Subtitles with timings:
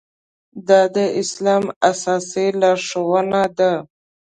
[0.67, 3.71] دا د اسلام اساسي لارښوونه ده.